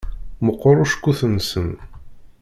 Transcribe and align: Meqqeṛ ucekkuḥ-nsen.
Meqqeṛ 0.45 0.75
ucekkuḥ-nsen. 0.83 1.69